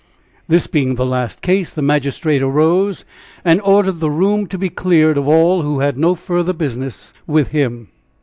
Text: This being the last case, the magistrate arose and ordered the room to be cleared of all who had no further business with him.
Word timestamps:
This 0.47 0.65
being 0.65 0.95
the 0.95 1.05
last 1.05 1.43
case, 1.43 1.71
the 1.71 1.83
magistrate 1.83 2.41
arose 2.41 3.05
and 3.45 3.61
ordered 3.61 3.99
the 3.99 4.09
room 4.09 4.47
to 4.47 4.57
be 4.57 4.67
cleared 4.69 5.15
of 5.15 5.27
all 5.27 5.61
who 5.61 5.77
had 5.81 5.95
no 5.95 6.15
further 6.15 6.53
business 6.53 7.13
with 7.27 7.49
him. 7.49 7.87